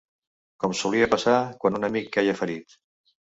[0.63, 2.75] Com solia passar quan un amic queia ferit